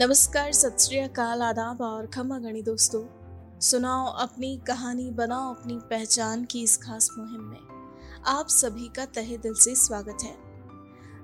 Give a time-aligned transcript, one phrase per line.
[0.00, 3.02] नमस्कार, सत श्रीकाल आदाब और खमा गणी दोस्तों।
[3.60, 9.36] सुनाओ अपनी कहानी, बनाओ अपनी पहचान की इस खास मुहिम में। आप सभी का तहे
[9.36, 10.34] दिल से स्वागत है।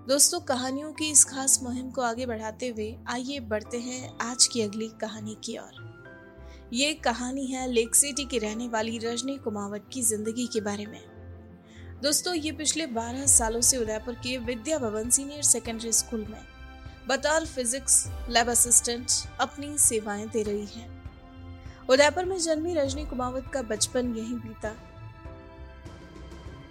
[0.06, 4.62] दोस्तों, कहानियों की इस खास मुहिम को आगे बढ़ाते हुए आइए बढ़ते हैं आज की
[4.62, 10.02] अगली कहानी की ओर। ये कहानी है लेक सिटी की रहने वाली रजनी कुमावत की
[10.02, 11.02] ज़िंदगी के बारे में।
[12.02, 16.59] दोस्तों, ये पिछले 12 सालों से उदयपुर के Vidya Bhavan senior secondary school में
[17.10, 20.88] बतौर फिजिक्स लैब असिस्टेंट अपनी सेवाएँ दे रही हैं।
[21.88, 24.74] उदयपुर में जन्मी रजनी कुमावत का बचपन यहीं बीता।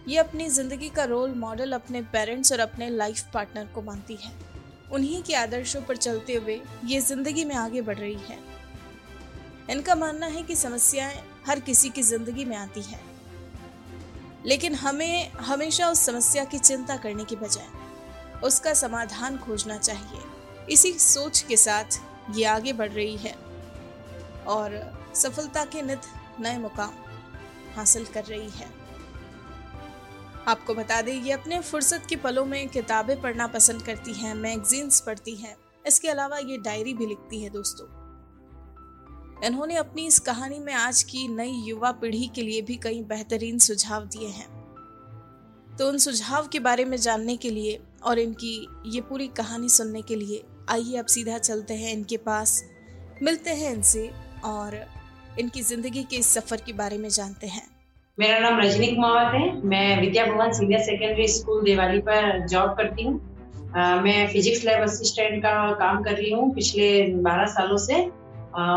[0.07, 4.31] ये अपनी ज़िंदगी का रोल मॉडल अपने पेरेंट्स और अपने लाइफ पार्टनर को मानती है।
[4.91, 8.39] उन्हीं के आदर्शों पर चलते हुए ये ज़िंदगी में आगे बढ़ रही है।
[9.69, 12.99] इनका मानना है कि समस्याएँ हर किसी की ज़िंदगी में आती है।
[14.45, 17.67] लेकिन हमें हमेशा उस समस्या की चिंता करने की बजाय
[18.43, 20.21] उसका समाधान खोजना चाहिए।
[20.69, 21.99] इसी सोच के साथ
[22.35, 23.33] ये आगे बढ़ रही है
[24.47, 24.81] और
[25.15, 26.01] सफलता के नित
[26.39, 26.93] नए मुकाम
[27.75, 28.67] हासिल कर रही है।
[30.47, 34.99] आपको बता दें, ये अपने फुर्सत के पलों में किताबें पढ़ना पसंद करती हैं, मैगजीन्स
[34.99, 35.55] पढ़ती हैं।
[35.87, 37.87] इसके अलावा ये डायरी भी लिखती है दोस्तों।
[39.45, 43.59] इन्होंने अपनी इस कहानी में आज की नई युवा पीढ़ी के लिए भी कई बेहतरीन
[43.59, 44.47] सुझाव दिए हैं।
[45.79, 50.01] तो उन सुझाव के बारे में जानने के लिए और इनकी ये पूरी कहानी सुनने
[50.01, 52.63] के लिए आइए अब सीधा चलते हैं इनके पास।
[53.23, 54.09] मिलते हैं इनसे
[54.45, 54.79] और
[55.39, 57.67] इनकी ज़िंदगी के इस सफ़र के बारे में जानते हैं।
[58.17, 63.03] मेरा नाम रजनी कुमावत है। मैं Vidya Bhavan senior secondary school Devali पर जॉब करती
[63.03, 63.13] हूँ।
[64.03, 66.89] मैं फिजिक्स लैब असिस्टेंट का काम कर रही हूँ पिछले
[67.23, 68.01] 12 सालों से।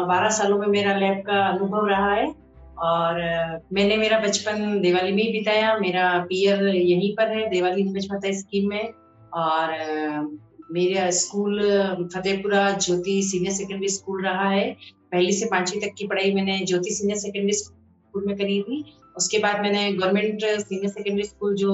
[0.09, 2.27] बारह सालों में मेरा लैब का अनुभव रहा है
[2.81, 3.21] और
[3.73, 8.69] मैंने मेरा बचपन दिवाली में ही बिताया। मेरा पियर यहीं पर है, दिवाली बचपन स्कीम
[8.71, 8.93] में।
[9.35, 10.41] और
[10.73, 11.61] मेरा school,
[12.15, 14.71] Fatehpura Jyoti senior secondary school रहा है।
[15.13, 18.85] पहली से पांचवी तक की पढ़ाई मैंने ज्योति सीनियर सेकेंडरी स्कूल में करी थी।
[19.17, 21.73] उसके बाद मैंने गवर्नमेंट सीनियर सेकेंडरी स्कूल जो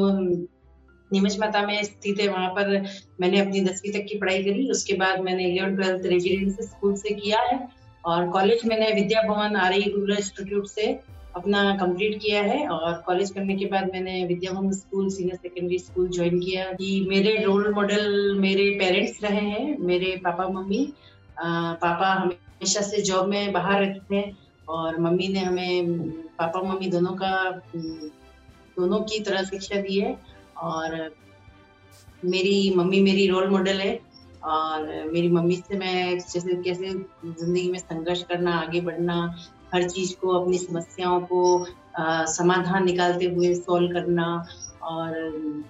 [1.11, 2.87] नीमच माता में स्थित है, वहाँ पर
[3.21, 7.15] मैंने अपनी दसवीं तक की पढ़ाई करी। उसके बाद मैंने इलेवन, ट्वेल्थ रेजिडेंसी स्कूल से
[7.15, 7.69] किया है।
[8.05, 10.93] और कॉलेज मैंने Vidya Bhavan are I rural institute से
[11.37, 16.09] अपना कंप्लीट किया है और कॉलेज करने के बाद मैंने Vidyabhavan school senior secondary school
[16.09, 20.85] join किया कि मेरे रोल मॉडल मेरे पेरेंट्स रहे हैं, मेरे पापा, मम्मी।
[21.39, 24.33] पापा हमेशा से जॉब में बाहर रहते थे
[24.69, 30.17] और मम्मी ने हमें, पापा, मम्मी दोनों का, दोनों की तरह शिक्षा दी है
[30.59, 31.11] और
[32.25, 33.99] मेरी मम्मी मेरी रोल मॉडल है
[34.45, 39.17] और मेरी मम्मी से मैं जैसे कैसे ज़िंदगी में संघर्ष करना, आगे बढ़ना
[39.75, 41.43] हर चीज़ को अपनी समस्याओं को
[42.33, 44.27] समाधान निकालते हुए सॉल्व करना
[44.83, 45.17] और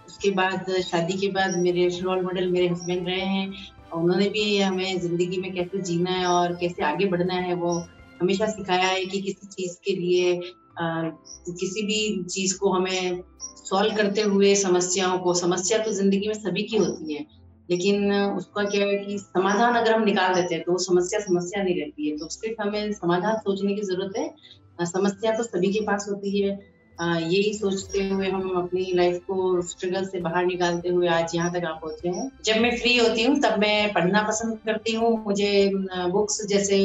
[0.07, 3.53] उसके बाद शादी के बाद मेरे रोल मॉडल मेरे हस्बैंड रहे हैं
[3.93, 7.73] और उन्होंने भी हमें ज़िंदगी में कैसे जीना है और कैसे आगे बढ़ना है वो
[8.21, 10.37] हमेशा सिखाया है कि किसी चीज़ के लिए
[10.81, 11.03] आ,
[11.51, 13.23] किसी भी चीज़ को हमें
[13.65, 17.27] सॉल्व करते हुए समस्याओं को समस्या तो ज़िंदगी में सभी की होती है
[17.69, 21.63] लेकिन उसका क्या है कि समाधान अगर हम निकाल देते हैं तो वो समस्या समस्या
[21.63, 25.81] नहीं रहती है। तो सिर्फ़ हमें समाधान सोचने की ज़रूरत है। समस्या तो सभी के
[25.87, 26.59] पास होती है।
[26.99, 31.65] यही सोचते हुए हम अपनी लाइफ को स्ट्रगल से बाहर निकालते हुए आज यहाँ तक
[31.67, 35.71] आप पहुँचे हैं। जब मैं फ्री होती हूँ, तब मैं पढ़ना पसंद करती हूँ। मुझे
[36.13, 36.81] बुक्स जैसे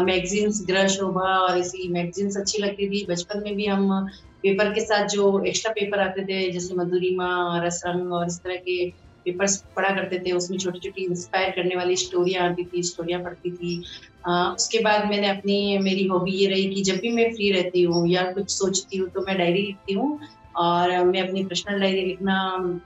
[0.00, 4.06] मैगजीन्स ग्रह शोभा और ऐसी मैगजीन्स अच्छी लगती थी। बचपन में भी हम
[4.42, 7.30] पेपर के साथ जो एक्स्ट्रा पेपर आते थे, जैसे मधुरिमा,
[7.64, 8.84] रसरंग और इस तरह के
[9.24, 13.50] पेपर्स पढ़ा करते थे उसमें छोटी छोटी इंस्पायर करने वाली स्टोरियाँ आती थी स्टोरियाँ पढ़ती
[13.52, 13.82] थी।
[14.26, 17.82] आ, उसके बाद मैंने अपनी मेरी हॉबी ये रही कि जब भी मैं फ्री रहती
[17.82, 20.18] हूँ या कुछ सोचती हूँ तो मैं डायरी लिखती हूँ
[20.56, 22.38] और मैं अपनी पर्सनल डायरी लिखना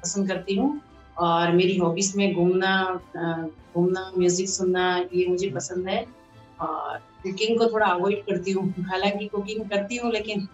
[0.02, 0.80] पसंद करती हूँ
[1.16, 2.72] और मेरी हॉबीज में घूमना
[3.16, 6.04] घूमना म्यूज़िक सुनना ये मुझे पसंद है
[6.60, 10.46] और कुकिंग को थोड़ा अवॉइड करती हूँ। हालाँकि कुकिंग करती हूँ लेकिन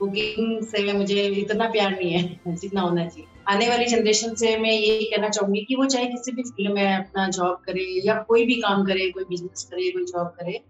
[0.00, 4.70] कुकिंग से मुझे इतना प्यार नहीं है जितना होना चाहिए। आने वाली जनरेशन से मैं
[4.70, 8.44] यही कहना चाहूँगी कि वो चाहे किसी भी फ़ील्ड में अपना जॉब करे या कोई
[8.46, 10.60] भी काम करे, कोई बिज़नेस करे, कोई जॉब करे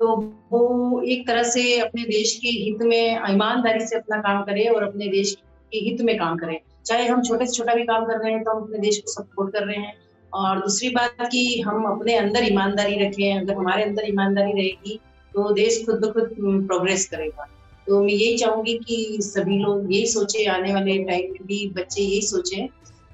[0.00, 0.16] तो
[0.52, 4.82] वो एक तरह से अपने देश के हित में ईमानदारी से अपना काम करे और
[4.82, 5.34] अपने देश
[5.72, 8.42] के हित में काम करे। चाहे हम छोटे से छोटा भी काम कर रहे हैं
[8.44, 9.94] तो हम अपने देश को सपोर्ट कर रहे हैं।
[10.32, 14.98] और दूसरी बात कि हम अपने अंदर ईमानदारी रखें, अगर हमारे अंदर ईमानदारी रहेगी
[15.34, 16.34] तो देश खुद ब खुद
[16.66, 17.46] प्रोग्रेस करेगा।
[17.90, 22.02] तो मैं यही चाहूँगी कि सभी लोग यही सोचे, आने वाले टाइम में भी बच्चे
[22.02, 22.68] यही सोचे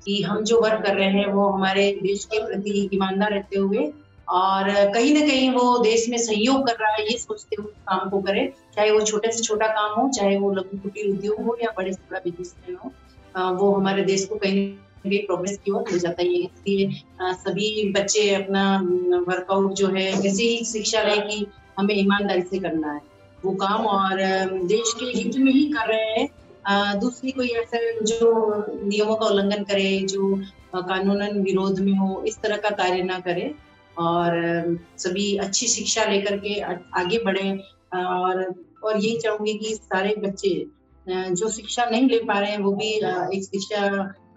[0.06, 3.86] कि हम जो वर्क कर रहे हैं वो हमारे देश के प्रति ईमानदार रहते हुए
[4.28, 8.08] और कहीं ना कहीं वो देश में सहयोग कर रहा है, ये सोचते हुए काम
[8.10, 8.46] को करे।
[8.76, 11.92] चाहे वो छोटे से छोटा काम हो, चाहे वो लघु कुटीर उद्योग हो या बड़े
[11.92, 12.92] से बड़ा बिज़नेस हो
[13.56, 14.68] वो हमारे देश को कहीं
[15.06, 16.90] भी प्रोग्रेस की ओर हो जाता है। इसलिए
[17.34, 18.78] सभी बच्चे अपना
[19.28, 21.46] वर्कआउट जो है, ऐसी ही शिक्षा लें कि
[21.78, 23.15] हमें ईमानदारी से करना है।
[23.46, 24.20] वो काम और
[24.66, 28.30] देश के हित में ही कर रहे हैं। दूसरी कोई ऐसा जो
[28.84, 30.34] नियमों का उल्लंघन करे, जो
[30.76, 33.54] कानूनन विरोध में हो, इस तरह का कार्य ना करे
[33.96, 36.60] और सभी अच्छी शिक्षा लेकर के
[37.00, 37.50] आगे बढ़े।
[37.94, 38.44] और
[38.84, 40.50] और यही चाहूँगी कि सारे बच्चे
[41.08, 42.90] जो शिक्षा नहीं ले पा रहे हैं, वो भी
[43.36, 43.88] एक शिक्षा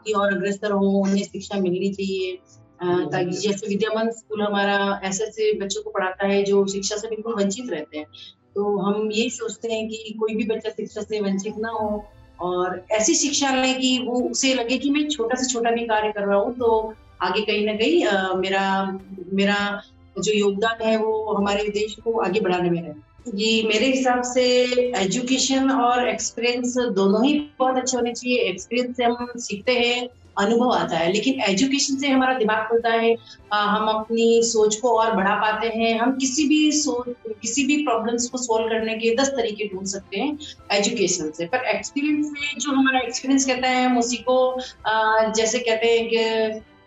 [0.05, 2.37] की और अग्रसर हो, उन्हें शिक्षा मिलनी चाहिए।
[2.81, 7.33] ताकि जैसे विद्यामान स्कूल हमारा ऐसे ऐसे बच्चों को पढ़ाता है, जो शिक्षा से बिल्कुल
[7.35, 8.05] वंचित रहते हैं।
[8.55, 12.03] तो हम यही सोचते हैं कि कोई भी बच्चा शिक्षा से वंचित ना हो
[12.39, 16.11] और ऐसी शिक्षा लें कि वो उसे लगे कि मैं छोटा से छोटा भी कार्य
[16.11, 18.05] कर रहा हूँ तो आगे कहीं ना कहीं
[18.39, 18.65] मेरा
[19.33, 19.81] मेरा
[20.19, 22.93] जो योगदान है वो हमारे देश को आगे बढ़ाने में है।
[23.27, 24.43] जी मेरे हिसाब से
[24.97, 30.07] एजुकेशन और एक्सपीरियंस दोनों ही बहुत अच्छे होने चाहिए। एक्सपीरियंस से हम सीखते हैं
[30.39, 33.15] अनुभव आता है। लेकिन एजुकेशन से हमारा दिमाग खुलता है
[33.53, 36.71] हम अपनी सोच को और बढ़ा पाते हैं। हम किसी भी
[37.41, 40.37] किसी भी प्रॉब्लम्स को सोल्व करने के दस तरीके ढूंढ सकते हैं
[40.71, 44.37] एजुकेशन से। पर एक्सपीरियंस में जो हमारा एक्सपीरियंस कहता है, हम उसी को
[45.35, 46.17] जैसे कहते हैं कि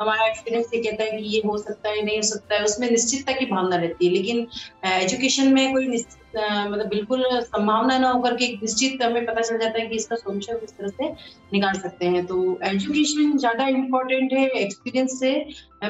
[0.01, 2.91] हमारा एक्सपीरियंस ये कहता है कि ये हो सकता है, नहीं हो सकता है, उसमें
[2.91, 4.47] निश्चितता की भावना रहती है। लेकिन
[4.85, 5.87] एजुकेशन में कोई
[6.34, 10.58] मतलब बिल्कुल संभावना ना होकर के निश्चित हमें पता चल जाता है कि इसका सोल्यूशन
[10.58, 11.08] किस तरह से
[11.52, 15.32] निकाल सकते हैं। तो एजुकेशन ज़्यादा इम्पोर्टेंट है एक्सपीरियंस से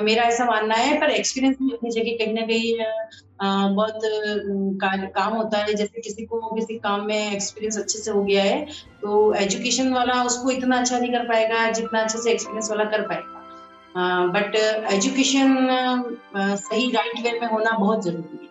[0.02, 4.00] मेरा ऐसा मानना है, पर एक्सपीरियंस भी अपनी जगह कहीं ना कहीं बहुत
[5.14, 8.64] काम होता है। जैसे किसी को किसी काम में एक्सपीरियंस अच्छे से हो गया है
[9.02, 13.02] तो एजुकेशन वाला उसको इतना अच्छा नहीं कर पाएगा, जितना अच्छे से एक्सपीरियंस वाला कर
[13.08, 13.40] पाएगा।
[14.28, 14.54] बट
[14.92, 15.56] एजुकेशन
[16.36, 18.50] सही राइट वे में होना बहुत ज़रूरी है।